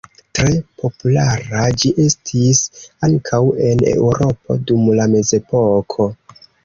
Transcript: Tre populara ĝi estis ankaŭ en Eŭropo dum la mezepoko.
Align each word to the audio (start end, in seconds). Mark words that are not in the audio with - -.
Tre 0.37 0.53
populara 0.83 1.65
ĝi 1.83 1.91
estis 2.05 2.61
ankaŭ 3.09 3.43
en 3.67 3.85
Eŭropo 3.93 4.57
dum 4.71 4.89
la 5.01 5.07
mezepoko. 5.17 6.09